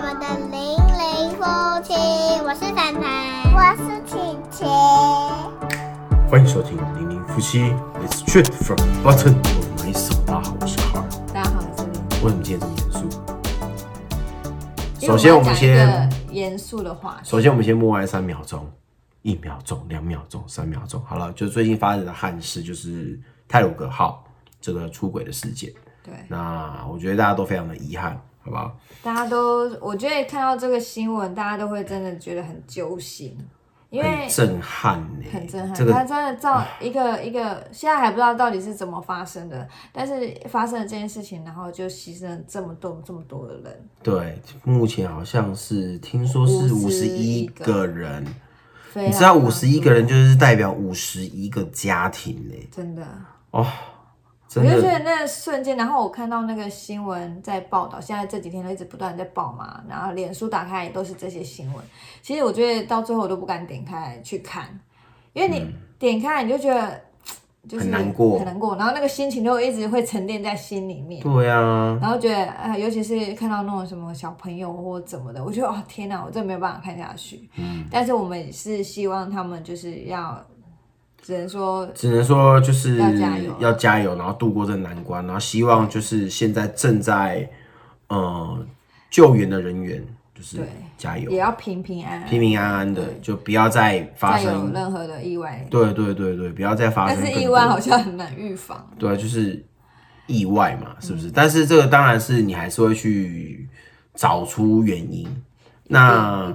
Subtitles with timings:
[0.00, 1.44] 们的零零夫
[1.82, 1.92] 妻，
[2.42, 4.16] 我是凡凡，我是琪
[4.50, 4.64] 琪。
[6.26, 7.58] 欢迎收听《零零夫妻》
[8.02, 10.24] ，It's straight from button of my soul。
[10.24, 11.08] 大家好，我是卡尔。
[11.34, 11.92] 大家好，我是林。
[12.22, 13.10] 为什么今天这么严肃？
[15.00, 17.28] 因为首先，我们先个严肃的话题。
[17.28, 18.72] 首先我们先默哀三秒钟，
[19.20, 21.02] 一秒钟、两秒钟、三秒钟。
[21.04, 24.24] 好了，就最近发生的憾事，就是泰鲁格号
[24.62, 25.70] 这个出轨的事件。
[26.02, 28.76] 对，那我觉得大家都非常的遗憾，好不好？
[29.02, 33.36] 大家都，我觉得看到这个新闻，大家都会真的觉得很揪心，
[33.90, 35.74] 因为很震撼呢、很震撼。
[35.74, 48.24] 这个他真的造一个一个，现在还不知道到底是怎么发生的，但是发生了这件事情，然后就牺牲了这么多这么多的人，对，目前好像是听说是五十一51个人，
[48.94, 53.06] 你知道五十一个人就是代表五十一个家庭呢、真的。
[53.50, 53.72] 哦，真
[54.56, 61.84] 我就觉得那瞬间，然后我看到那个新闻在报道，现在这几天都一直不断在报嘛，然后脸书打开也都是这些新闻。
[62.20, 64.66] 其实我觉得到最后我都不敢点开去看，
[65.34, 67.00] 因为你点开你就觉得
[67.68, 71.22] 就是嗯很难过很难过，然后那个心情就一直会沉淀在心里面。
[71.22, 77.48] 对啊，然后觉得，呃，尤其是看到那种什么小朋友或怎么的，我觉得哦天哪，我真的没有办法看下去。
[77.56, 80.44] 嗯，但是我们也是希望他们就是要，
[81.22, 87.48] 只能说只能说就是要加油要加油，然后度过这难关，然后希望就是现在正在
[88.08, 88.66] 呃
[89.10, 90.04] 救援的人员
[90.34, 90.58] 就是
[90.96, 94.72] 加油也，要平平安安，平平安安的，就不要再发生。
[94.72, 95.66] 任何的意外。
[95.70, 97.34] 对对对对，不要再发生更多。
[97.34, 98.88] 是意外好像很难预防。
[98.98, 99.62] 对，就是
[100.26, 101.30] 意外嘛，是不嗯是？
[101.30, 103.68] 但是这个当然是你还是会去
[104.14, 105.28] 找出原因。
[105.92, 106.54] 那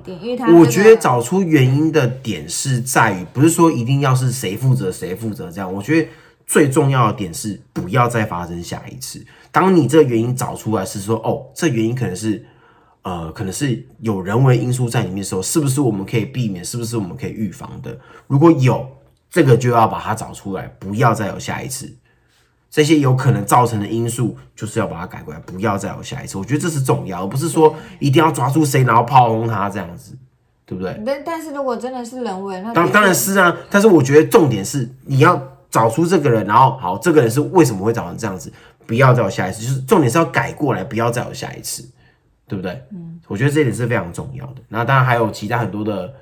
[0.57, 5.71] 我觉得找出原因的点是在于，不是说一定要是谁负责谁负责这样。
[5.71, 6.07] 我觉得
[6.47, 9.25] 最重要的点是不要再发生下一次。
[9.51, 12.45] 当你这个原因找出来是说，哦，这原因可能是
[13.01, 16.63] 呃，可能是有人为因素在里面的时候，是不是我们可以避免？
[16.63, 17.99] 是不是我们可以预防的？
[18.27, 18.87] 如果有
[19.29, 21.93] 这个，就要把它找出来，不要再有下一次。
[22.75, 26.37] 这些有可能造成的因素，就是要把它改过来，不要再有下一次。
[26.37, 30.13] 我觉得这是重要，而不是说一定要抓住谁，然后炮轰他这样子，
[30.65, 31.01] 对不对？
[31.05, 35.41] 但但是如果真的是人为，那当当然是啊，但是我觉得重点是你要
[35.71, 38.51] 找出这个人，然后好，这个人是为什么会造成这样子，
[38.85, 41.81] 不要再有下一次，就是重点是要改过来，不要再有下一次，
[42.45, 42.83] 对不对？
[42.91, 44.55] 嗯，我觉得这一点是非常重要的。
[44.67, 46.13] 那当然还有其他很多的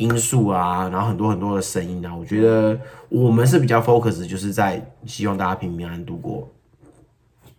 [0.00, 2.80] 因素啊，然后很多很多的声音啊，我觉得
[3.10, 6.50] 我们是比较 focus，就是在希望大家平平安安度过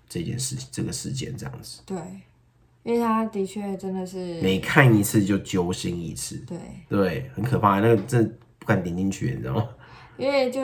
[0.10, 1.82] 这件事这个事件这样子。
[1.86, 1.98] 对，
[2.82, 6.58] 因为他的确真的是每看一次就揪心一次，对，
[6.90, 9.70] 对，很可怕，那个真的不敢点进去，你知道吗？
[10.18, 10.62] 因为就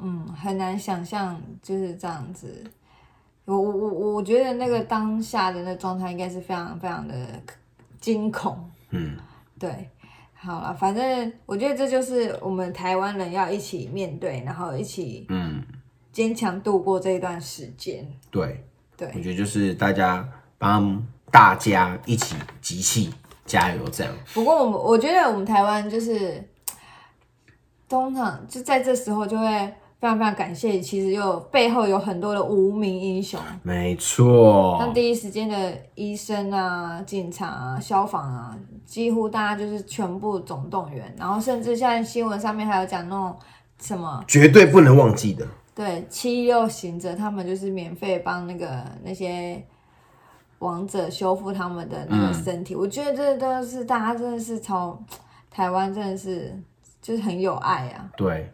[0.00, 2.64] 嗯很难想象就是这样子。
[3.44, 7.14] 我我我我觉得那个当下的那状态应该是非常非常的
[7.98, 8.70] 惊恐。
[8.90, 9.16] 嗯，
[9.58, 9.88] 对，
[10.40, 15.62] 好了，反正我觉得这就是我们台湾人要一起面对，然后一起嗯，
[16.12, 18.06] 坚强度过这一段时间。
[18.30, 18.64] 对
[18.96, 19.08] 对。
[19.08, 20.26] 我，觉得就是大家
[20.56, 23.12] 帮大家一起集气
[23.44, 26.42] 加油，这样不过我们我觉得我们台湾就是
[27.88, 34.94] 通常就在这时候就会非常非常感谢，其实又背后有很多的无名英雄，没错像。
[34.94, 43.36] 第一时间的医生啊、警察啊、消防啊，几乎大家就是全部总动员，然后甚至现在新闻上面还有讲那种
[43.80, 45.44] 什么绝对不能忘记的，
[45.74, 49.60] 对七六行者，他们就是免费帮那个那些
[50.60, 54.96] 王者修复他们的那个身体，我觉得这都是大家真的是从
[55.50, 56.56] 台湾真的是
[57.02, 58.08] 就是很有爱啊。
[58.16, 58.48] 对，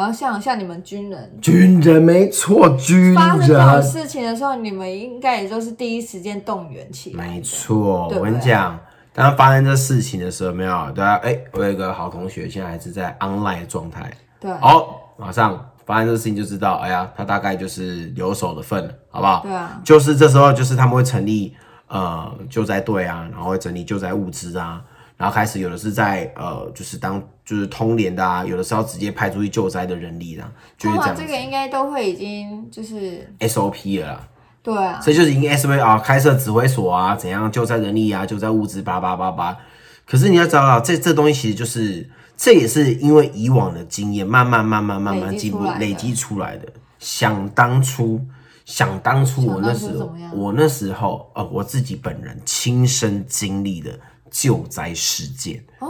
[0.00, 7.28] 然后像像你们军人军人没错，军人发生这种人事情的时候，你们应该也就是第一时间动员起来。
[7.28, 8.06] 没错。
[8.08, 8.80] 对对我跟你讲，
[9.12, 14.10] 当发生这事情的时候，没有对啊，哎、我有一个好同学，现在还是在 online 的状态，
[14.40, 19.42] 对哦，马上发生这事情就知道，哎呀，他大概就是留守的份了，好不好？
[19.42, 21.54] 对啊，就是这时候，就是他们会成立
[21.88, 24.80] 呃救灾队啊，然后会整理救灾物资啊，
[25.20, 34.28] 然后开始有的是在呃就是当就是通联的啊，有的是要直接派出去救灾的人力的、啊，就是通这样这个应该都会已经就是 SOP 了啦。
[34.62, 39.54] 对啊，这就是已经 SOP 啊，开设指挥所啊，怎样救灾人力啊，救灾物资叭叭叭叭。
[40.06, 46.66] 可是你要知道啊，这这东西其实就是，这也是因为以往的经验，慢慢慢慢慢慢进步累积出来的。
[46.98, 48.20] 想当初，
[48.64, 53.98] 想当初我那时候我那时候呃，我自己本人亲身经历的
[54.30, 55.62] 救灾事件。
[55.78, 55.88] 哦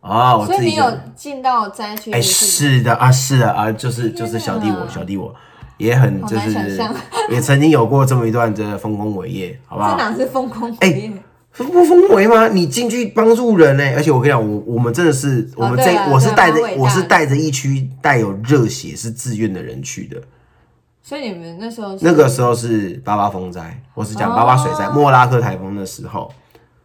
[0.00, 5.34] 哦，我所以你有自己的进到灾区，哎，是是的啊，是的啊，就是就是小弟我，小弟我
[5.76, 6.80] 也很就是
[7.28, 9.90] 也曾经有过这么一段的丰功伟业，好不好？
[9.90, 11.12] 这哪是丰功哎伟业？
[11.50, 12.46] 不丰伟吗？
[12.46, 20.22] 你进去帮助人呢、而且我跟你讲，我我们真的是，我们这、我是带着我是带着一区带有热血是自愿的人去的。
[21.02, 26.30] 所以你们那时候是那个时候是八八风灾，我是讲哦八八水灾，莫拉克台风的时候，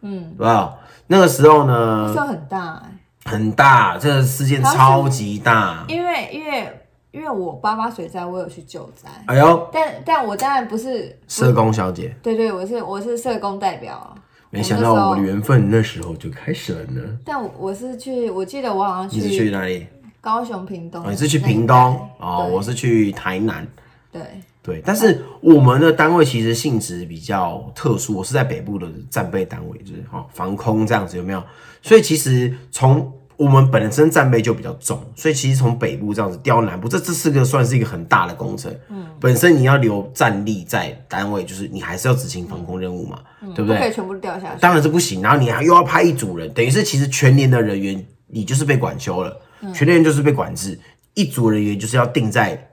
[0.00, 0.74] 嗯，对吧？
[1.06, 2.82] 那个时候那呢时候很大、
[3.24, 5.84] 欸，很大，这个事件超级大。
[5.88, 6.80] 因为因为
[7.10, 14.14] 因为我八八水灾，我有去救灾，哎呦，但但我当然不是，社工小姐，对对，我是我是社工代表啊。
[14.50, 17.00] 没想到我们的缘分那时候就开始了呢。
[17.24, 19.86] 但我我是去，我记得我好像你是去哪里？
[20.20, 21.76] 高雄屏东你是去屏东
[22.18, 23.66] 哦，我是去台南。
[24.10, 24.22] 对
[24.64, 31.44] 对，但是我们的单位其实性质比较特殊，我是在北部的战备单位，就是哈防空这样子，有没有？
[31.82, 38.74] 所以其实从我们本身战备就比较重，所以其实从北部这样子调南部，这这是个算是一个很大的工程。
[38.88, 43.18] 嗯，本身你要留战力在单位，就是你还是要执行防空任务嘛，
[43.54, 43.76] 对不对？
[43.76, 44.60] 不可以全部掉下去。
[44.60, 49.36] 当然是不行，然后你还又要派一组人，等于是其实全年的人员你就是被管休了，
[49.74, 50.78] 全年就是被管制，
[51.12, 52.70] 一组人员就是要定在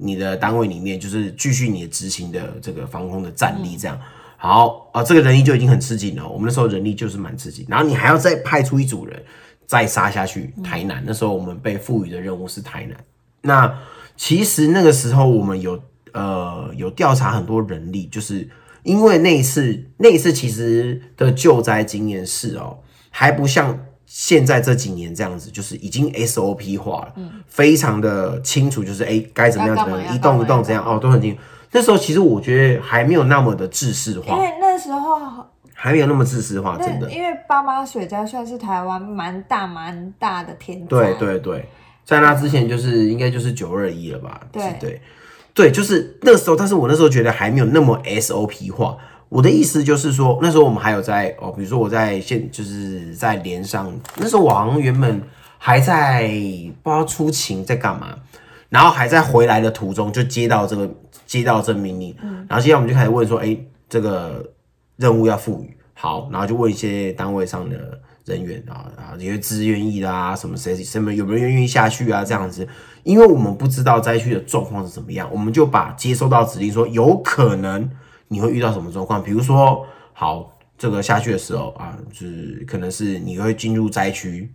[0.00, 4.00] 你的单位里面，就是继续你的执行的这个防空的战力这样。
[4.36, 9.22] 好啊，这个人力就已经很吃紧了，我们那时候人力就是蛮吃紧，然后你还要再派出一组人
[9.66, 12.96] 再杀下去台南，那时候我们被赋予的任务是台南。
[13.42, 13.78] 那
[14.16, 15.78] 其实那个时候我们有
[16.12, 18.48] 呃有调查很多人力，就是
[18.82, 22.78] 因为那一次那一次其实的救灾经验是哦，
[23.10, 23.78] 还不像
[24.12, 27.14] 现在这几年这样子，就是已经 SOP 化了，
[27.46, 31.40] 非常的清楚，就是哎该怎么样怎么样，一动要干嘛要一动怎样哦都很清楚。
[31.70, 37.08] 那时候其实我觉得还没有那么的制式化因化，为那时候还没有那么制式化，真的。
[37.08, 41.68] 因为八八水灾算是台湾蛮大蛮大的天灾，对对对，
[42.04, 44.40] 在那之前就是应该就是九二一了吧？
[44.50, 45.00] 对是对
[45.54, 48.96] 对，就是那时候，但是我那时候觉得还没有那么 SOP 化。
[49.30, 55.22] 我的意思就是说，那时候我们还有在哦，比如说我在现就是在连上，那时候我好像原本
[55.56, 56.28] 还在
[56.82, 58.16] 不知道出勤在干嘛，
[58.68, 60.90] 然后还在回来的途中就接到这个
[61.26, 62.14] 接到这命令，
[62.48, 63.56] 然后接下来我们就开始问说，哎，
[63.88, 64.52] 这个
[64.96, 72.66] 任务要赋予好，然后就问一些单位上的人员啊啊，有些自愿意的啊，什么谁什么有没有人愿意下去啊这样子，
[73.04, 77.88] 因为我们不知道灾区的状况是怎么样，我们就把接收到指令说有可能
[78.32, 84.48] 你会遇到什么状况，比如说好这个下去的时候啊，就是可能是你会进入灾区，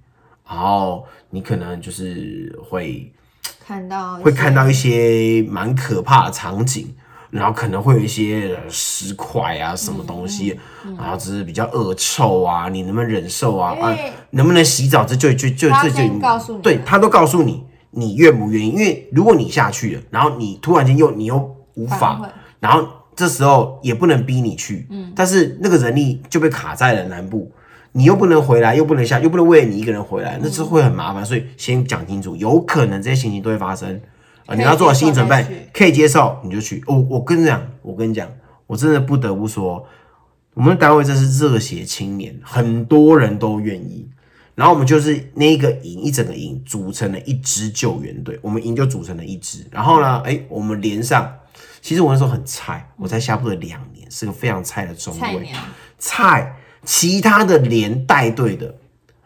[0.47, 3.11] 然后你可能就是会
[3.59, 6.95] 看到会看到一些蛮可怕的场景，
[7.29, 10.57] 然后可能会有一些呃尸块啊，什么东西，
[10.97, 13.75] 然后只是比较恶臭啊，你能不能忍受啊？
[13.81, 13.93] 啊，
[14.29, 15.03] 能不能洗澡？
[15.03, 18.69] 这就就就他这就先告诉你对他都告诉你，你愿不愿意？
[18.69, 22.21] 因为如果你下去了，然后你突然间又你又无法
[22.59, 27.51] 然后这时候也不能逼你去，嗯，但是那个人力就被卡在了南部。
[27.97, 31.23] 你又不能回来，又不能下，又不能为了你一个人回来，那是会很麻烦。
[31.25, 34.01] 所以先讲清楚，有可能这些情形都会发生
[34.47, 36.83] 啊、你要做好心理准备可以接受你就去。
[36.85, 38.27] 我我跟你讲，我跟你讲，
[38.67, 39.87] 我真的不得不说，
[40.53, 44.07] 我们的单位真是热血青年，很多人都愿意。
[44.53, 49.65] 然后我们就是那一个营，一整个营组成了一支救援队，我们营就组成了一支。
[49.71, 51.33] 然后呢，哎，我们连上，
[51.85, 55.47] 其实我那时候很菜，我才下部队两年，是个非常菜的中尉。
[55.99, 58.73] 菜，菜，其他的连带队的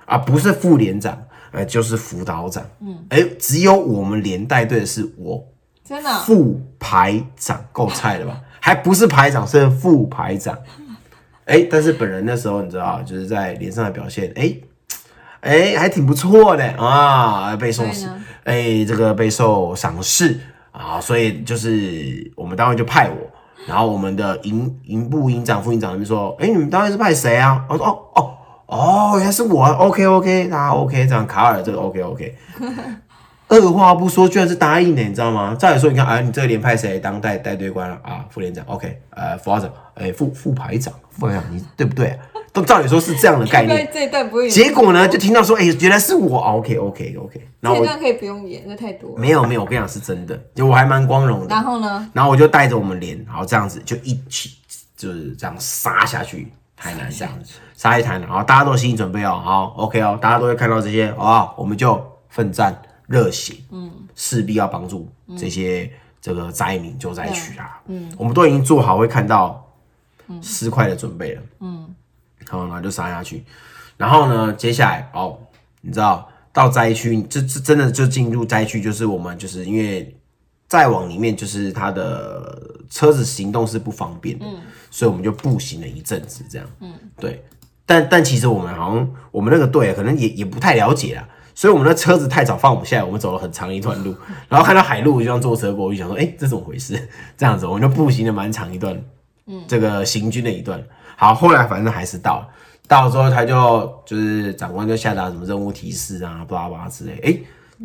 [0.03, 1.17] 啊，不是副连长，
[1.53, 2.61] 呃，就是辅导长。
[2.81, 5.41] 嗯，哎，只有我们连带队的是我
[5.85, 8.41] 真的哦副排长，够菜了吧？
[8.59, 10.57] 还不是排长，是副排长。
[11.45, 14.53] 哎，但是本人那时候你知道，就是在连上的表现，哎。
[15.39, 20.37] 哎，还挺不错的啊，被受所以呢哎，这个备受赏识
[20.79, 23.15] 啊，所以就是我们单位就派我，
[23.67, 27.65] 然后我们的营营部营长、副营长就说，哎，你们单位是派谁啊？
[27.67, 28.33] 我说哦哦
[28.67, 32.35] 哦，原来是我啊，OK OK，大家 OK，这样卡尔这个 OK OK，
[33.49, 35.53] 二话不说，居然是答应的，你知道吗？
[35.59, 38.23] 再来说，你看，哎，你这个连派谁当带带队官了啊？
[38.29, 42.17] 副连长，OK，呃，副长，哎，副副排长，副排长，你对不对、啊？
[42.51, 49.19] 都照理说是这样的概念，这一段不会，结果呢，就听到说，哎、原来是我啊，OK OK OK，然后我这一段可以不用演，那太多了。
[49.19, 51.47] 没有没有，我跟你讲是真的，就我还蛮光荣的。
[51.47, 52.09] 然后呢？
[52.13, 54.51] 然后我就带着我们连，然后这样子就一起
[54.97, 61.55] 就是这样杀下去台南这样子，杀一台南，然后大家都有心理准备哦，好 OK 哦，大家都会看到这些，好不好？
[61.57, 65.91] 我们就奋战热血，嗯，势必要帮助这些
[66.21, 69.65] 这个灾民救灾区啊，嗯，我们都已经做好会看到
[70.41, 71.88] 尸块的准备了，嗯，
[72.49, 73.43] 好，然后就杀下去，
[73.95, 75.37] 然后呢，接下来哦，
[75.81, 80.13] 你知道到灾区，这这真的就进入灾区，就是我们就是因为
[80.67, 84.45] 再往里面就是他的车子行动是不方便的，
[84.89, 87.43] 所以我们就步行了一阵子，这样，嗯，对。
[87.85, 94.15] 但但其实我们好像我们那个队可能也也不太了解啊，所以我们的车子太早放我们下来，我们走了很长一段路，
[94.47, 97.09] 然后看到海路就像坐车过，我就想说，哎、这怎么回事？
[97.35, 98.95] 这样子，我们就步行了蛮长一段，
[99.47, 100.79] 嗯，这个行军的一段。
[101.19, 102.47] 好，后来反正还是到了，
[102.87, 107.19] 到了之后他就就是长官就下达什么任务提示啊，巴拉巴拉之类。
[107.19, 107.37] 哎、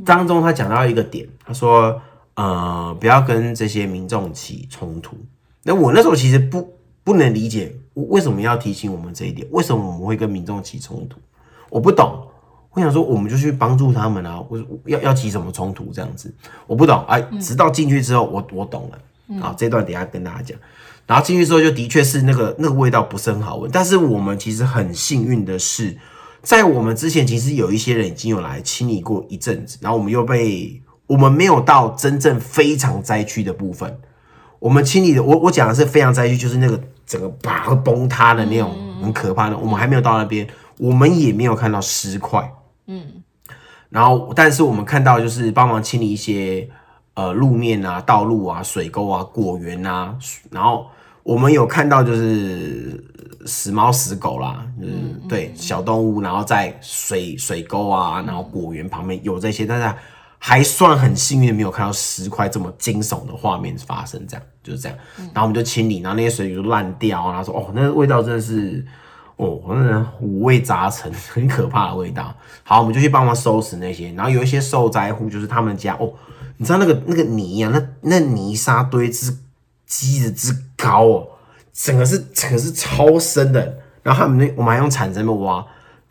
[0.05, 2.01] 当中他讲到一个点，他说，
[2.35, 5.17] 呃，不要跟这些民众起冲突。
[5.65, 11.19] 那我那时候其实不不能理解为什么要提醒我们这一点，为什么我们会跟民众起冲突？
[11.71, 12.29] 我不懂。
[12.71, 16.33] 我想说，我们就去帮助他们啊，我要要起什么冲突这样子？
[16.69, 17.05] 我不懂。
[17.09, 19.41] 哎，直到进去之后，我我懂了。
[19.41, 20.57] 好，这段等一下跟大家讲。
[21.07, 23.71] 然后进去之后，就的确是那个那个味道不是很好闻。
[23.73, 25.97] 但是我们其实很幸运的是，
[26.43, 33.99] 在我们之前，其实有一些人已经有来清理过一阵子，然后我们又被我们没有到真正非常灾区的部分。
[34.59, 39.59] 我们清理的，我我讲的是非常灾区，就是那个整个啪会崩塌的那种很可怕的。
[39.59, 42.51] 我们还没有到那边，我们也没有看到尸块。
[42.87, 43.23] 嗯，
[43.91, 46.67] 然后但是我们看到就是帮忙清理一些
[47.15, 50.15] 呃路面啊、道路啊、水沟啊、果园啊，
[50.51, 50.87] 然后
[51.23, 53.03] 我们有看到就是
[53.47, 59.95] 死猫死狗啦，嗯对小动物，然后在水水沟啊，然后果园旁边有这些，但是
[60.39, 64.99] 还算很幸运，没有看到尸块这么惊悚的画面发生，这样就是这样。
[65.17, 68.85] 然后我们就清理，然后那些水就烂掉，然后说哦，那个味道真的是。
[69.37, 72.33] 哦，那人五味杂陈，很可怕的味道。
[72.63, 74.13] 好，我们就去帮忙收拾那些。
[74.13, 76.13] 然后有一些受灾户，就是他们家哦，
[76.65, 79.37] 你知道那个那个泥啊，那那泥沙堆之
[79.87, 81.29] 积的之高哦，
[81.75, 83.61] 整个是整个是超深的。
[84.03, 85.63] 然后他们那我们还用铲子那么挖，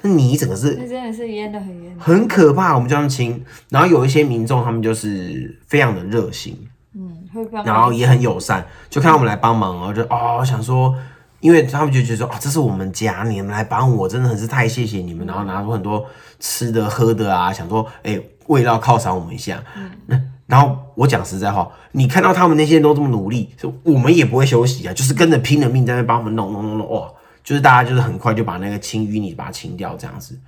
[0.04, 1.98] 那泥整个是那真的是淹的很严。
[1.98, 2.76] 很可怕。
[2.76, 3.44] 我们就这样清。
[3.70, 6.56] 然后有一些民众，他们就是非常的热心，
[6.94, 10.96] 嗯，会帮然后也很友善，就看到我们来帮忙，然后就哦想说。
[11.40, 15.28] 因为他们就觉得说啊，这是我们家，你们来帮我，真的很是太谢谢你们。
[15.28, 16.06] 然后拿出很多
[16.40, 18.18] 吃的喝的啊，想说哎，
[18.48, 19.62] 味道犒赏我们一下。
[20.08, 23.50] 嗯，然后我讲实在话，你看到他们那些人都这么努力，
[23.84, 27.12] 我们也不会休息啊，就是跟着拼了命在那帮我们弄弄弄弄，哇，
[27.44, 30.40] 就是大家就是很快就把那个清淤泥把它清掉这样子。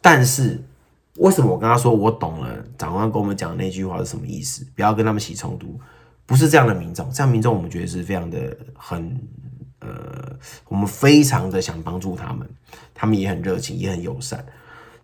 [0.00, 0.62] 但是
[1.16, 2.64] 为什么我跟他说我懂了？
[2.78, 4.66] 长官跟我们讲那句话是什么意思？
[4.74, 5.78] 不要跟他们起冲突，
[6.26, 9.20] 不是这样的民众，这样民众我们觉得是非常的很。
[9.84, 9.88] 呃，
[10.68, 12.48] 我们非常的想帮助他们，
[12.94, 14.46] 他们也很热情，也很友善。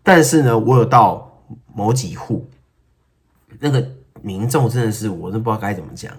[0.05, 1.43] 但是呢，我有到
[1.75, 2.49] 某几户，
[3.59, 3.85] 那个
[4.23, 6.13] 民众真的是，我都不知道该怎么讲。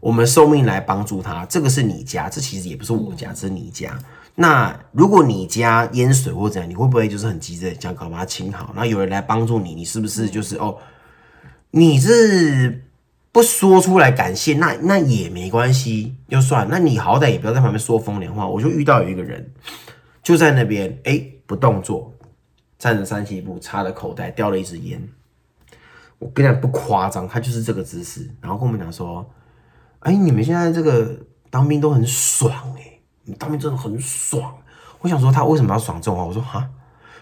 [0.00, 3.98] 我们受命来帮助他，这个是你家，这其实也不是我家，这是你家。
[4.34, 8.72] 那如果你家淹水或怎样，你会不会就是很急着想搞把它清好？
[8.74, 10.76] 那有人来帮助你，你是不是就是哦，
[11.70, 12.84] 你是？
[13.34, 16.68] 不说出来感谢，那那也没关系，就算。
[16.70, 18.46] 那你好歹也不要在旁边说风凉话。
[18.46, 19.50] 我就遇到有一个人，
[20.22, 22.12] 就在那边，哎，不动作，
[22.78, 25.02] 站着三七步，插着口袋，叼了一支烟。
[26.22, 28.30] 我跟你讲不夸张，他就是这个姿势。
[28.40, 29.28] 然后跟我们讲说，
[30.00, 31.16] 哎，你们现在这个
[31.50, 34.54] 当兵都很爽哎，你当兵真的很爽。
[35.00, 36.24] 我想说他为什么要爽这种话？
[36.24, 36.68] 我说哈，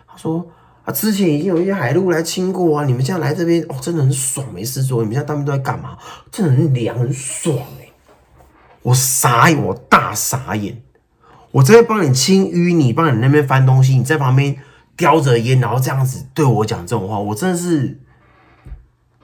[0.06, 0.46] 他说。
[0.82, 5.02] 啊，之前已经有一些海陆来清过啊，你们现在来这边哦，真的很爽，没事做。
[5.02, 5.98] 你们现在当兵都在干嘛？
[6.32, 7.92] 真的很凉，很爽哎！
[8.80, 10.82] 我傻眼，我大傻眼。
[11.50, 14.56] 我这边帮你清淤泥，帮你那边翻东西，你在旁边
[14.96, 18.00] 叼着烟，然后这样子对我讲这种话，我真的是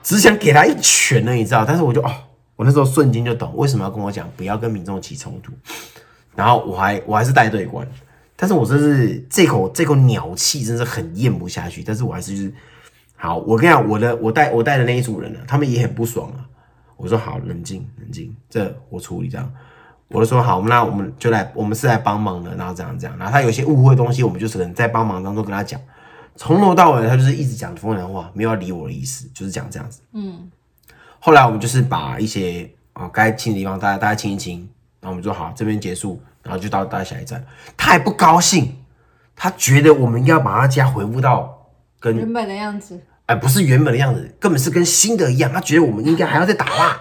[0.06, 1.64] 只想给他一拳呢，你知道？
[1.64, 2.12] 但是我就哦，
[2.54, 5.52] 我那时候瞬间就懂为什么要跟我讲不要跟民众起冲突，
[6.36, 7.84] 然后我还我还是带队官。
[8.36, 11.82] 但是我真是这口这口鸟气，真是很咽不下去。
[11.82, 12.54] 但是我还是就是
[13.16, 16.46] 好，我跟你讲，我的我带我带的那一组人呢，他们也很不爽啊。
[16.96, 19.52] 我说好，冷静冷静，这我处理这样。
[20.06, 23.18] 我就说好，那我们就来，我们是来帮忙的，然后这样这样。
[23.18, 25.80] 然后他有些误会东西，我们就是可能在帮忙当中跟他讲，
[26.36, 30.00] 从头到尾他就是一直讲风凉话，没有要理我的意思，就是讲这样子。
[30.12, 30.50] 嗯。
[31.18, 34.58] 后来我们就是把一些啊该清的地方，大家大家清一清，
[35.00, 36.20] 然后我们说好，这边结束。
[36.42, 37.44] 然后就到大家下一站，
[37.76, 38.76] 他还不高兴，
[39.34, 45.52] 他觉得我们应该把他家回复到跟原本的样子，哎，不是原本的样子，根本是跟新的一样。
[45.52, 47.00] 他觉得我们应该还要再打蜡，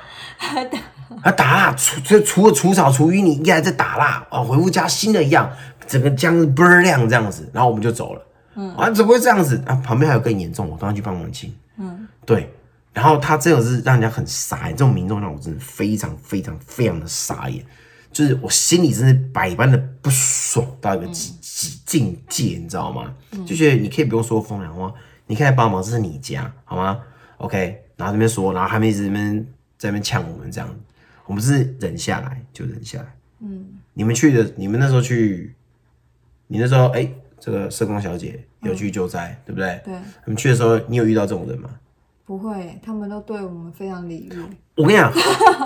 [1.21, 5.51] 啊打蜡除除除了除草除淤，你应该在打蜡啊，回复家新的一样，
[5.85, 7.47] 整个江倍儿亮这样子。
[7.53, 8.21] 然后我们就走了，
[8.55, 9.75] 嗯，啊怎么会这样子啊？
[9.75, 12.51] 旁边还有更严重，我刚刚去帮忙清，嗯，对。
[12.93, 17.65] 然后他这种是让人家很傻眼，这种民众让我真的非常非常非常的傻眼。
[18.09, 23.13] 就是我心里真是百般的不爽到一个极极境界，你知道吗？
[23.45, 24.93] 就觉得你可以不用说风凉话，
[25.27, 27.01] 你可以来帮忙，这是你家，好吗
[27.39, 29.45] ？OK，然后这边说，然后他们一直那边
[29.77, 30.75] 在那边呛我们这样，
[31.25, 33.13] 我们是忍下来就忍下来。
[33.41, 35.53] 嗯，你们去的，你们那时候去，
[36.47, 37.11] 你那时候哎、
[37.45, 39.79] 这个社工小姐有去救灾，对不对？
[39.85, 39.93] 对，
[40.25, 41.69] 你们去的时候，你有遇到这种人吗？
[42.25, 44.43] 不会，他们都对我们非常礼遇，
[44.75, 45.11] 我跟你讲，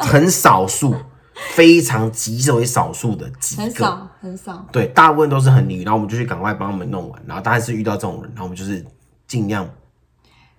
[0.01, 0.93] 很少数，
[1.55, 4.67] 非常极为少数的几个，很少很少。
[4.73, 8.85] 对，大部分都是很礼遇，然后我们就去赶快帮他们弄完，然后大概是遇到这种人，然后我们就是
[9.25, 9.65] 尽量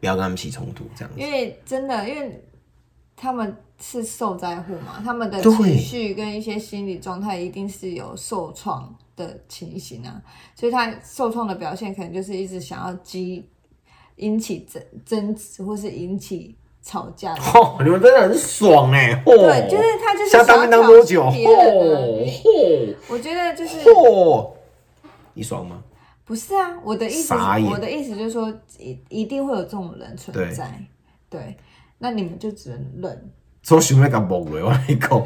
[0.00, 1.20] 不要跟他们起冲突，这样子。
[1.20, 2.42] 因为真的，因为
[3.14, 10.20] 他们是受灾户嘛，他们的情绪跟一些心理状态一定是有受创的情形啊，
[10.54, 13.46] 所以他受创的表现可能就是一直想要激
[14.16, 17.42] 引起争争执，或是引起吵架的。
[17.54, 19.36] 哦，你们真的很爽哎、哦！
[19.36, 21.24] 对，就是他就是想当多久？
[21.24, 24.50] 衅别人啊嚯我觉得就是嚯！
[25.34, 25.82] 你爽吗？
[26.24, 27.34] 不是啊，我的意思是，
[27.70, 30.70] 我的意思就是说，一一定会有这种人存在，
[31.28, 31.56] 对，
[31.98, 33.30] 那你们就只能忍，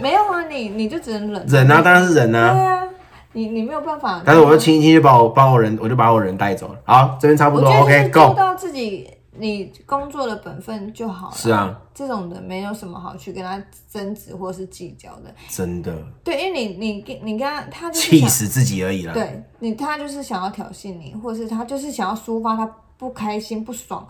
[0.00, 2.88] 没有啊，你你就只能忍，忍啊，当然是人对啊。
[3.34, 6.78] 啊，你你没有办法，但是我就亲一亲就把我把我人，我就把我人带走了。
[6.84, 8.32] 好，这边差不多，OK 做。
[8.34, 11.34] 到自己你工作的本分就好了。
[11.34, 13.60] 是啊，这种的没有什么好去跟他
[13.90, 15.34] 争执或是计较的。
[15.48, 19.12] 真的对，因为你你跟你跟他他就是气死自己而已啦。
[19.12, 22.64] 对你，他就是想要挑衅你，或者是他就是想要抒发他
[22.96, 24.06] 不开心、不爽。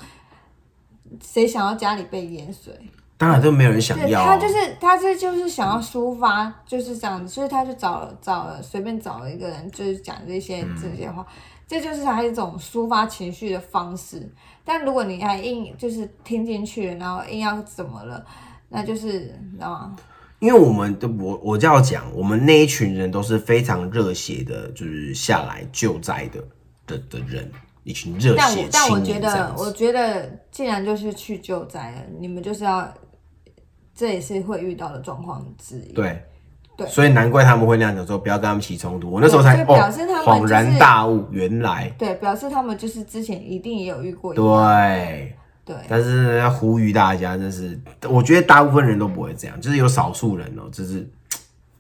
[1.23, 2.73] 谁想要家里被淹水？
[3.25, 4.37] 当然都没有人想要啊。
[4.37, 11.27] 他就是他这就是想要抒发，就是这样子，所以他就找了找了随便找了一个人，就是讲这些嗯这些话，
[11.67, 14.31] 这就是他一种抒发情绪的方式。
[14.63, 18.23] 但如果你还硬就是听进去，然后硬要怎么了，
[18.69, 19.97] 那就是你知道吗？
[20.41, 26.45] 因为我们的我我就要讲，我们那一群人都是非常热血的，就是下来救灾的
[26.87, 27.51] 的的人，
[27.85, 32.87] 一群热血但我血但我觉得，我觉得既然就是去救灾了，你们就是要，
[33.95, 35.93] 这也是会遇到的状况之一。
[35.93, 36.23] 对
[36.77, 39.11] 对所以难怪他们会那样讲说不要跟他们起冲突。
[39.11, 44.35] 我那时候才表示他们就是然大悟，原来对，表示他们就是之前一定也有遇过。
[44.35, 45.37] 对。
[45.67, 51.09] 对但是要呼吁大家，就是我觉得大部分人都不会这样，就是有少数人哦、就是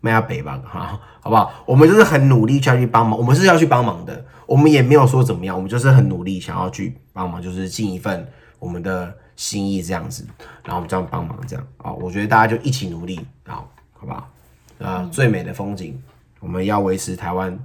[0.01, 1.53] 卖下北吧，哈，好不好？
[1.67, 8.27] 我们就是很努力去要去帮忙，我们是要去帮忙的，我们也没有说怎么样，我们就是很努力想要去帮忙，就是尽一份
[8.59, 10.27] 我们的心意这样子，
[10.63, 14.31] 然后我们这样帮忙这样啊，我觉得大家就一起努力，然后，好不好？
[14.79, 16.01] 啊，最美的风景，
[16.41, 17.59] 我们要维持台湾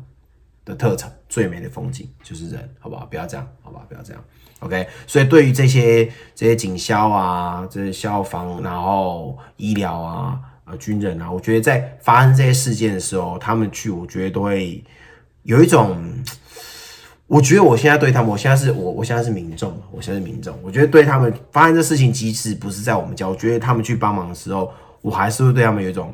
[0.63, 3.05] 的特产，最美的风景就是人，好不好？
[3.05, 3.85] 不要这样，好不好？
[3.89, 4.23] 不要这样。
[4.59, 6.05] OK，所以对于这些
[6.35, 14.83] 这些警消啊、这些消防，然后医疗啊、呃军人啊，我觉得在发生这些事件的时候，他们去，我觉得都会
[15.43, 15.97] 有一种，
[17.29, 26.11] 我觉得我现在对他们，我现在是我我现在是民众，我现在是民众，我觉得对他们发生这事情，即使不是在我们家，我觉得他们去帮忙的时候，我还是会对他们有一种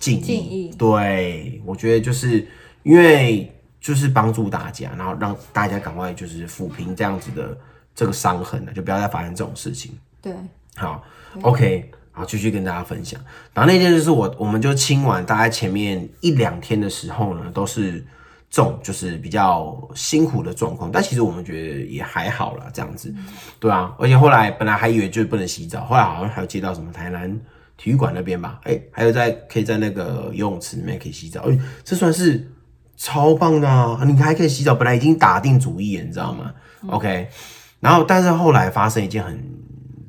[0.00, 0.20] 敬意。
[0.20, 2.44] 敬意对，我觉得就是
[2.82, 7.56] 因为就是帮助大家，然后让大家赶快就是抚平这样子的
[7.94, 9.92] 这个伤痕呢，就不要再发生这种事情。
[10.20, 10.34] 对，
[10.74, 11.04] 好
[11.42, 13.20] ，OK，好，继续跟大家分享。
[13.54, 18.04] 然后那天就是我，我们就清完，大概前面一两天的时候呢，都是
[18.50, 23.14] 这种就是比较辛苦的状况，但其实我们觉得也还好啦，这样子，
[23.60, 23.94] 对啊。
[23.96, 27.30] 而且后来本来还以为就不能洗澡，后来好像还有接到什么台南
[27.76, 32.52] 体育馆那边吧，哎、还有在可以在那个游泳池里面可以洗澡，哎、这算是
[32.96, 34.02] 超棒的啊！
[34.04, 36.52] 你还可以洗澡，本来已经打定主意了，你知道吗、
[36.88, 37.30] o k
[37.78, 39.42] 然后但是后来发生一件很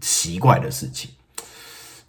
[0.02, 1.12] 奇怪的事情，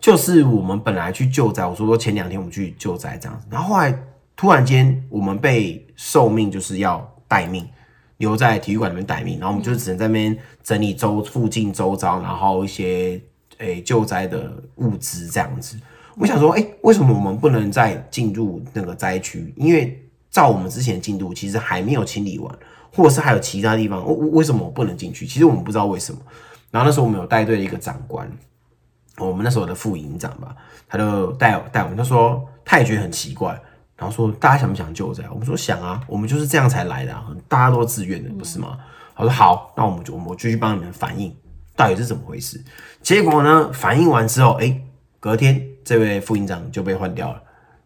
[0.01, 3.97] 就是我们本来去救灾，我说说前两天我们去救灾这样子，然后后来
[4.37, 7.69] 突然间我们被受命就是要待命，
[8.17, 13.21] 留在体育馆里面待命，然后我们就只能在那边整理周附近周遭，然后一些
[13.59, 15.79] 诶、救灾的物资这样子。
[16.17, 19.55] 我想说，哎、为什么我们不能再进入那个灾区？
[19.57, 19.99] 因为
[20.31, 22.59] 照我们之前进度，其实还没有清理完，
[22.93, 25.27] 或者是还有其他地方，为为什么我不能进去？
[25.27, 26.21] 其实我们不知道为什么。
[26.71, 28.31] 然后那时候我们有带队的一个长官，
[29.19, 30.57] 我们那时候的副营长吧，
[30.89, 33.61] 他就带带我们，他说他也觉得很奇怪，
[34.03, 35.23] 然后说大家想不想救灾？
[35.31, 38.77] 我们说想啊，我们就是这样才来的、啊，大家都自愿的，不是吗？
[39.15, 41.33] 他说好，那我们就我们继续帮你们反映
[41.77, 42.61] 到底是怎么回事。
[43.01, 44.77] 结果呢，反映完之后，哎、
[45.21, 47.41] 隔天这位副营长就被换掉了，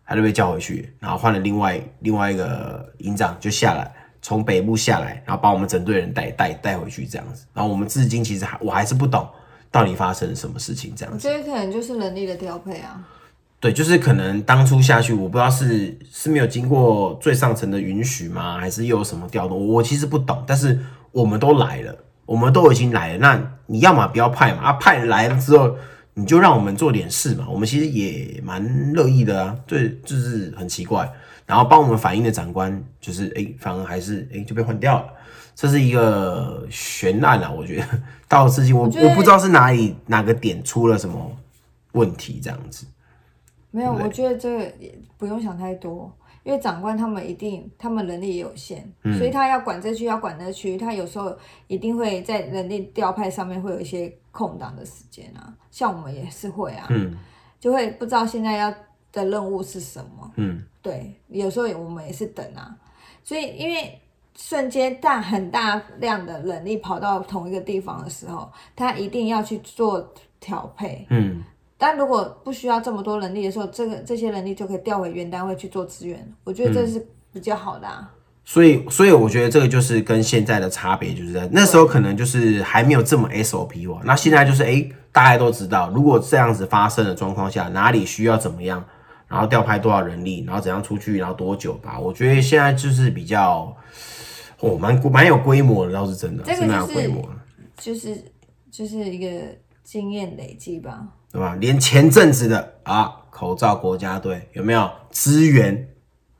[0.06, 7.44] 他就被叫回去，然后换了另外另外一个营长就下来，从北部下来，然后把我们整队人带带带回去这样子。
[7.52, 9.28] 然后我们至今其实还我还是不懂
[9.70, 11.28] 到底发生了什么事情这样子。
[11.28, 13.06] 这可能就是人力的调配啊。
[13.66, 19.66] 对，就是可能当初下去，我不知道是是没有经过最上层的允许吗，还是又有什么调动？
[19.66, 20.78] 我其实不懂，但是
[21.10, 21.92] 我们都来了，
[22.26, 25.74] 我们都已经来了，那你要么不要派嘛，啊，派来了之后，
[26.14, 29.56] 你就让我们做点事嘛，我们其实也蛮乐意的啊。
[29.66, 31.12] 对，就是很奇怪。
[31.44, 35.08] 然后帮我们反映的长官，就是哎，反而还是哎就被换掉了，
[35.56, 37.50] 这是一个悬案啊。
[37.50, 37.84] 我觉得
[38.28, 41.36] 到事情我我不知道是哪里哪个点出了什么
[41.94, 42.86] 问题，这样子。
[43.76, 46.10] 没有，我觉得这个也不用想太多，
[46.44, 51.36] 因为长官他们一定他们能力也有限，所以他要管这区要管那区，他有时候
[51.66, 55.54] 一定会在人力调派上面会有一些空档的时间啊。
[55.70, 56.88] 像我们也是会啊，
[57.60, 58.72] 就会不知道现在要
[59.12, 60.32] 的任务是什么。
[60.36, 62.74] 嗯，对，有时候我们也是等啊，
[63.22, 64.00] 所以因为
[64.36, 71.06] 瞬间大很大量的人力跑到同一个地方的时候，他一定要去做调配。
[71.10, 71.44] 嗯。
[71.78, 78.10] 但如果不需要这么多人力的时候，这个这些人力就可以调回原单位去做资源，我觉得这是比较好的啊。
[78.44, 88.84] 所以，所以我觉得这个就是跟现在的差别，就是在那时候可能就是还没有这么 SOP 化，那现在就是哎，大家都知道，如果这样子发生的状况下，哪里需要怎么样，
[89.26, 91.98] 然后调派多少人力，然后怎样出去，然后多久吧。
[91.98, 93.76] 我觉得现在就是比较
[94.60, 97.28] 哦，蛮蛮有规模的，倒是真的，这个有规模，
[97.76, 98.16] 就是
[98.70, 99.44] 就是一个
[99.82, 101.04] 经验累积吧。
[101.36, 101.54] 对吧？
[101.60, 105.86] 连前阵子的啊，口罩国家队有没有支援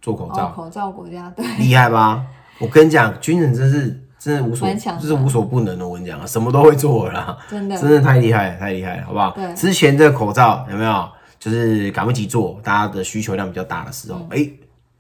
[0.01, 0.51] 做口罩？
[0.53, 2.25] 口罩国家队厉害吧？
[2.59, 4.67] 我跟你讲，军人真是真的无所，
[4.99, 5.87] 就是无所不能的。
[5.87, 9.33] 我跟你讲啊，什么都会做啦，真的，真的太厉害了，太厉害了，好不好？
[9.33, 9.55] 对。
[9.55, 11.07] 之前这个口罩有没有？
[11.39, 14.39] 就是赶不及做，大家的需求量比较大的时候，哎，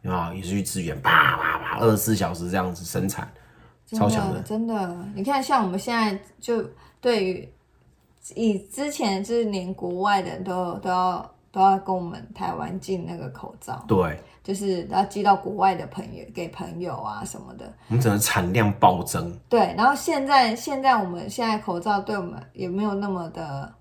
[0.02, 3.26] 有没有也是去支援，啪啪啪，二十四小时这样子生产，
[3.92, 4.94] 超强的，真的。
[5.14, 6.62] 你看，像我们现在就
[7.00, 7.48] 对于。
[8.34, 17.64] 以之前就是连国外的都都要都要跟我们台湾进那个口罩，对，就是要寄到国外的朋友给朋友啊什么的。
[17.88, 19.32] 我们整个产量暴增。
[19.48, 23.72] 对，然后现在现在我们现在口罩对我们也没有那么的，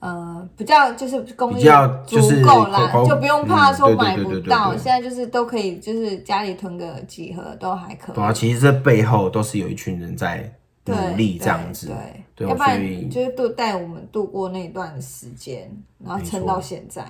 [0.00, 1.60] 呃，比较就是供应
[2.06, 4.72] 足够啦，就不用怕说买不到。
[4.72, 8.14] 现在就是都可以，就是家里囤个几盒都还可以。
[8.14, 10.52] 对啊，其实这背后都是有一群人在。
[10.88, 15.70] 努力这样子，对，要不然就是度带我们度过那段时间，
[16.04, 17.02] 然后撑到现在。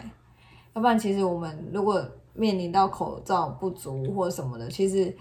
[0.74, 2.00] 要不然，其实我们如果
[2.32, 5.12] 面临到口罩不足或什么的，其实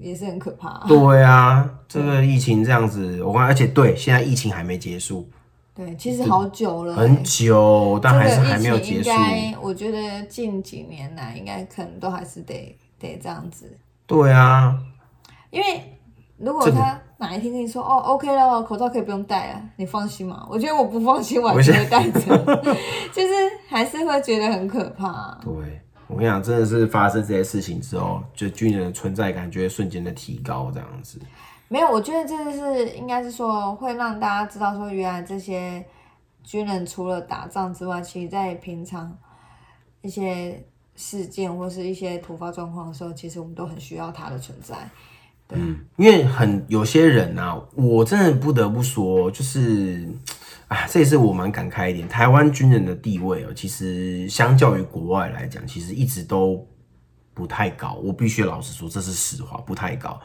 [0.00, 0.82] 也是很可怕。
[0.88, 5.28] 对啊， 这个疫情这样子，我看，而且对，现在疫情还没结束。
[5.74, 9.10] 对，其实好久了，很久，但还是还没有结束。
[9.10, 13.76] 应该，我觉得近几年来，应该可能都还是得得这样子。
[14.06, 14.78] 对啊，
[15.50, 15.94] 因为。
[16.40, 20.46] 如果他哪一天跟你说哦，OK 了，口罩可以不用戴了，你放心吗？
[20.48, 22.20] 我觉得我不放心，我还是会戴着，
[23.12, 23.34] 就是
[23.68, 25.36] 还是会觉得很可怕。
[25.42, 25.52] 对，
[26.06, 31.20] 我跟你讲，真的是发生这些事情之后，就军人的存在感觉瞬间的提高，这样子。
[31.66, 35.84] 没有，我觉得这个是应该是说会让大家知道说，原来这些
[36.44, 39.12] 军人除了打仗之外，其实在平常
[40.02, 44.76] 一些事件或是一些突发状况的时候，其实我们都很需要他的存在。
[45.50, 50.06] 嗯，因为很有些人呐，我真的不得不说，就是，
[50.68, 52.06] 啊，这也是我蛮感慨一点。
[52.06, 56.66] 台湾军人的地位哦，其实相较于国外来讲，其实一直都
[57.32, 57.98] 不太高。
[58.04, 60.20] 我必须老实说，这是实话，不太高。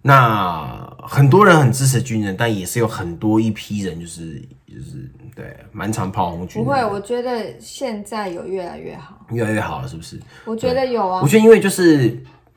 [0.00, 5.06] 那很多人很支持军人，但也是有很多一批人，就是就是
[5.36, 6.64] 对满场炮轰军人。
[6.64, 10.18] 不会，我觉得现在有越来越好，越来越好了，是不是？
[10.46, 11.20] 我觉得有啊。
[11.22, 12.04] 我觉得因为就是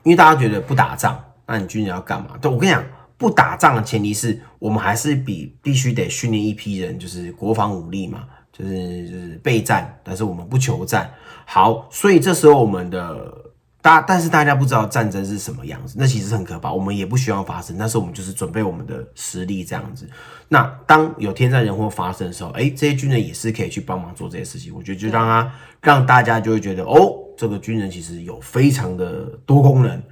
[0.02, 1.22] 因为大家觉得不打仗。
[1.46, 2.36] 那你军人要干嘛？
[2.40, 2.84] 对我跟你讲，
[3.16, 11.10] 不打仗的前提是我们还是比必须得训练一批人，就是国防武力嘛，就是就是备战，但是我们不求战。
[11.44, 13.32] 好，所以这时候我们的
[13.80, 16.72] 大，但是大家不知道战争是什么样子，那其实很可怕。
[16.72, 20.08] 我们也不希望发生，但是我们就是准备我们的实力这样子。
[20.48, 24.74] 那当有天灾人祸发生的时候，哎，这些军人也是可以去帮忙做这些事情。
[24.74, 30.02] 我觉得就让他让大家就会觉得，哦，这个军人其实有非常的多功能。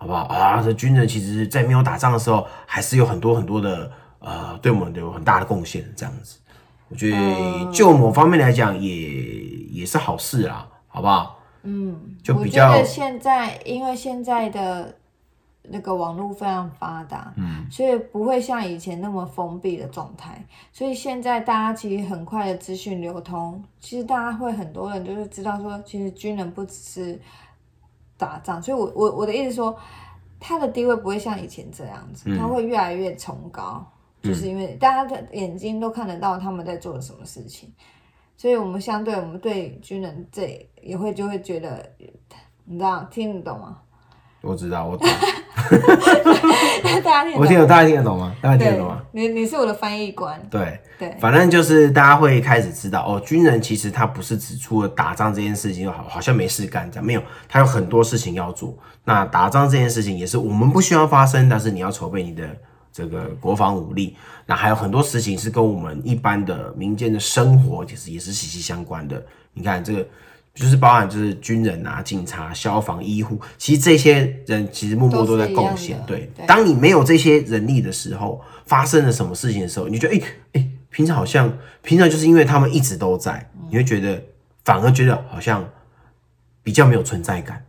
[0.00, 0.62] 好不好啊？
[0.62, 5.84] 这军人其实，在没有打仗的时候，还是有很多很多的呃，对我们有很大的贡献。
[5.96, 6.38] 这样子，
[6.88, 8.90] 我觉得就某方面来讲，也
[9.72, 11.40] 也是好事啊，好不好？
[11.64, 14.94] 嗯，就比较现在，因为现在的
[15.64, 20.40] 那个网络非常发达，嗯，所以不会像以前那么封闭的状态。
[20.72, 27.20] 所以现在大家其实很快的资讯流通，其实大家会很多人就是知道说，其实军人不只是。
[28.18, 29.74] 打仗，所以，我我我的意思说，
[30.38, 33.86] 他的地位不会像以前这样子，他会越来越崇高，
[34.20, 37.72] 就是因为大家的眼睛都看得到他们在做什么事情，
[38.36, 41.88] 所以我们相对我们对军人这也会就会觉得，
[42.64, 43.80] 你知道听得懂吗？
[44.40, 45.08] 我知道，我懂。
[47.04, 48.34] 大家听得懂我听得大家听得懂吗？
[48.40, 58.76] 大家听得懂吗？，你你是我的翻译官，对，对，反正就是大家会开始知道哦，军人其实他不是只除了打仗这件事情好好像没事干这样，没有，他有很多事情要做。
[59.04, 62.48] 那打仗这件事情也是我们不需要发生，但是你要筹备你的
[62.92, 64.16] 这个国防武力。
[64.46, 69.22] 那还有很多事情是跟我们一般的民间的生活其实也是息息相关的。
[69.52, 70.06] 你看这个。
[70.58, 84.20] 就是包含就是军人啊、警察、消防、医护，其实这些人其实默默都在贡献对当你没有这些人力的时候，发生了什么事情的时候，你就觉得哎哎、诶平常好像平常就是因为他们一直都在，你会觉得
[84.64, 85.68] 反而觉得好像
[86.62, 87.64] 比较没有存在感。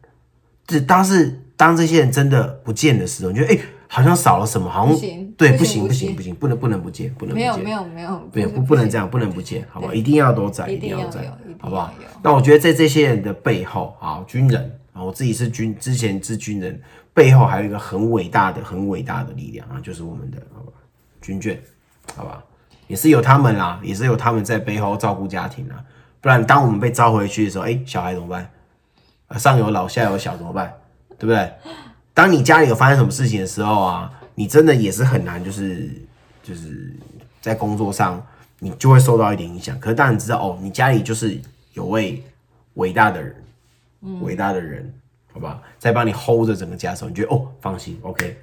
[0.65, 4.95] 这当是当这些人真的不见的时候，你觉得哎、诶好像少了什么，好像
[5.36, 9.93] 对，不不行行不行不行不能不能不借，不能没有没有没有，对，不不能这样，不能不借，好不好？
[9.93, 11.91] 一定要都在，一定要在定要有一定，好不好？
[12.21, 16.80] 那我觉得在这些人的背后，啊，军人啊，我自己是军，之前是军人，
[17.15, 20.71] 背后还有一个很伟大的、很伟大的力量啊，就是我们的，好吧，
[21.19, 21.58] 军眷，
[22.15, 22.43] 好吧，
[22.86, 25.84] 也是有他们啦，也是有他们在背后照顾家庭啦，
[26.21, 28.47] 不然当我们被招回去的时候，哎、小孩怎么办？
[29.30, 30.71] 啊，上有老下有小怎么办？
[31.17, 31.52] 对不对？
[32.13, 35.89] 当你家里有发生什么事情的时候啊，你真的也是很难，就是
[36.43, 36.93] 就是
[37.41, 38.22] 在工作上，
[38.60, 39.80] 你就会受到一点影响。
[39.80, 41.39] 可是当你知道哦，你家里就是
[41.74, 42.22] 有位
[42.74, 43.36] 伟大的人，
[44.22, 44.93] 伟大的人，
[45.32, 48.38] 好吧，在帮你 hold 着整个家的时候，你觉得哦，放心，OK，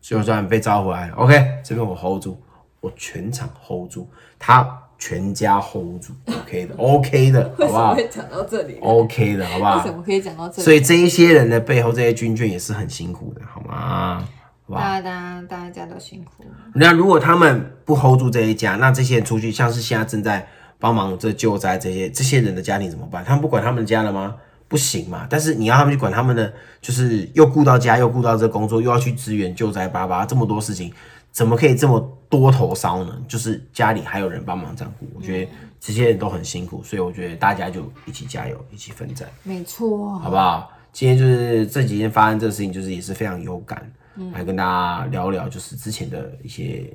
[0.00, 2.40] 就算被招回来了，OK，这边我 hold 住，
[2.80, 9.78] 我全场 hold 住，他全家 hold 住，OK 的，OK 的， 好不好会讲到这里？？OK 的，好不好？
[9.78, 10.62] 为什么可以讲到这里？
[10.62, 14.24] 所以这一些人的背后，这些军眷也是很辛苦的，好吗？
[14.68, 14.80] 好吧？
[14.80, 16.44] 大家大家都辛苦。
[16.76, 20.46] 那如果他们不 hold 住这一家，那这些人出去，像是现在正在
[20.78, 23.24] 帮忙这救灾这些这些人的家庭怎么办？
[23.24, 24.36] 他们不管他们家了吗？
[24.68, 25.26] 不行嘛。
[25.28, 30.92] 但是你要他们去管他们的，就是又顾到家，又顾到这工作，又要去支援救灾巴巴，这么多事情，
[31.32, 33.22] 怎么可以这么多头烧呢？
[33.26, 39.28] 就是家里还有人帮忙照顾，我觉得这些人都很辛苦，所以我觉得大家就一起加油，一起奋战。
[39.42, 40.70] 没错，好不好？
[40.92, 43.90] 今天就是这几天发生这个事情，就是也是非常有感，
[44.34, 46.92] 来跟大家聊聊，就是之前的一些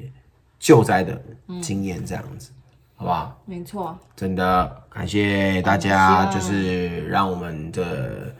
[0.59, 1.19] 救灾的
[1.61, 2.51] 经验，这样子，
[2.95, 3.41] 好不好？
[3.45, 8.31] 没错，真的感谢大家，就是让我们的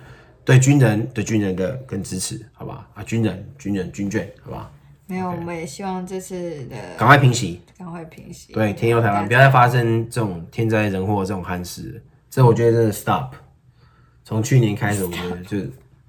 [0.46, 2.86] 对军人对军人的更支持，好不好？
[2.94, 4.72] 啊，军人军人军眷，好不好？
[5.08, 8.52] 没有，我们也希望这次的赶快平息，赶快平息。
[8.52, 13.32] 对，天佑台湾，不要再发生这种天灾人祸这种憾事了，这我觉得真的 stop。
[14.26, 15.58] 从去年开始，我觉得就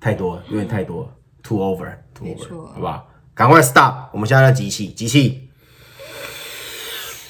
[0.01, 3.09] 太多了，有点太多了，too over，too 没 over，错好不好？
[3.35, 5.49] 赶快 stop，我们现在要集气，集气。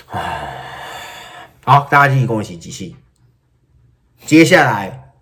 [0.06, 2.96] 好，大家一起跟我一起集气。
[4.24, 5.12] 接下来，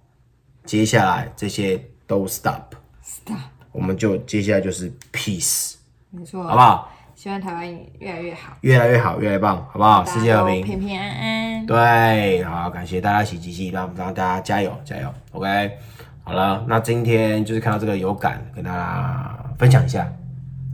[0.64, 3.36] 接下来这些都 stop，Stop，
[3.72, 5.75] 我们就接下来就是 peace，
[6.18, 6.58] 没错，好不？
[6.58, 6.88] 好？
[7.14, 7.66] 希望台湾
[7.98, 10.02] 越来越好，越来越好，越来越棒，好不好？
[10.04, 11.66] 世界和平，平平安安。
[11.66, 15.78] 对，好，感谢大家一起集气，让让大家加油加油，OK。
[16.24, 20.04] 好了，那今天就是看到这个有感，跟大家分享一下，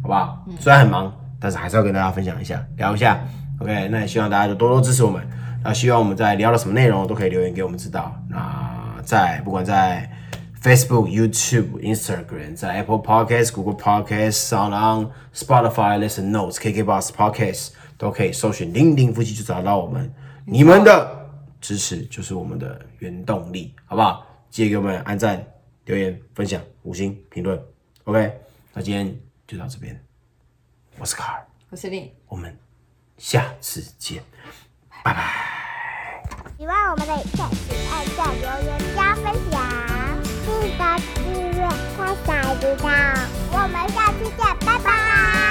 [0.03, 0.45] 好不好？
[0.61, 3.21] 虽然很忙，但是还是要跟大家分享一下，聊一下
[3.61, 3.89] ，OK。
[3.89, 5.21] 那也希望大家就多多支持我们，
[5.65, 8.15] 那希望我们在聊了什么内容都可以留言给我们知道。
[8.29, 10.09] 那在不管在
[10.63, 20.15] Facebook、YouTube、Instagram，在 Apple Podcast、Google Podcast、Sound On、Spotify、Listen Notes、KKBox Podcast 都可以搜寻“零零夫妻”就找到我们。
[20.45, 24.25] 你们的支持就是我们的原动力，好不好？
[24.51, 25.45] 记得给我们按赞、
[25.87, 27.61] 留言、分享、五星评论。
[28.05, 28.33] OK，
[28.73, 30.01] 那今天就到这边，
[30.97, 32.57] 我是卡尔，我是令，我们
[33.19, 34.23] 下次见，
[35.03, 35.23] 拜拜。
[36.57, 39.82] 喜欢我们的影片，请按赞、留言、加分享，
[40.63, 42.89] 是的，是的，他才知道。
[43.51, 45.42] 我们下期见，拜拜。